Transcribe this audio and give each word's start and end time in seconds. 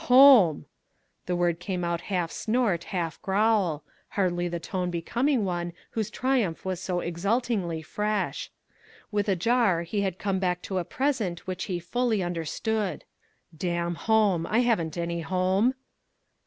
"Home!" 0.05 0.65
The 1.27 1.35
word 1.35 1.59
came 1.59 1.83
out 1.83 2.01
half 2.01 2.31
snort, 2.31 2.85
half 2.85 3.21
growl 3.21 3.83
hardly 4.09 4.47
the 4.47 4.59
tone 4.59 4.89
becoming 4.89 5.45
one 5.45 5.73
whose 5.91 6.09
triumph 6.09 6.65
was 6.65 6.81
so 6.81 7.01
exultingly 7.01 7.83
fresh. 7.83 8.49
With 9.11 9.29
a 9.29 9.35
jar 9.35 9.83
he 9.83 10.01
had 10.01 10.17
come 10.17 10.39
back 10.39 10.63
to 10.63 10.79
a 10.79 10.83
present 10.83 11.45
which 11.45 11.65
he 11.65 11.77
fully 11.77 12.23
understood. 12.23 13.03
"Damn 13.55 13.93
home! 13.93 14.47
I 14.47 14.61
haven't 14.61 14.97
any 14.97 15.19
home!" 15.21 15.75